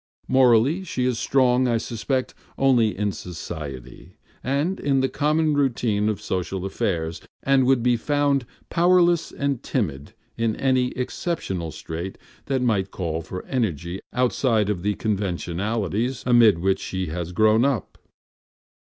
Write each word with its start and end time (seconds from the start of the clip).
Morally, 0.27 0.83
she 0.83 1.05
is 1.05 1.19
strong, 1.19 1.67
I 1.67 1.77
suspect, 1.77 2.33
only 2.57 2.97
in 2.97 3.11
society, 3.11 4.17
and 4.43 4.79
in 4.79 5.01
the 5.01 5.07
common 5.09 5.53
routine 5.53 6.09
of 6.09 6.19
social 6.19 6.65
affairs, 6.65 7.21
and 7.43 7.67
would 7.67 7.83
be 7.83 7.97
found 7.97 8.47
powerless 8.71 9.31
and 9.31 9.61
timid 9.61 10.15
in 10.39 10.55
any 10.55 10.87
exceptional 10.93 11.69
strait 11.69 12.17
that 12.47 12.63
might 12.63 12.89
call 12.89 13.21
for 13.21 13.45
energy 13.45 13.99
outside 14.11 14.71
of 14.71 14.81
the 14.81 14.95
conventionalities 14.95 16.23
amid 16.25 16.57
which 16.57 16.79
she 16.79 17.05
has 17.09 17.31
grown 17.31 17.63
up. 17.63 17.99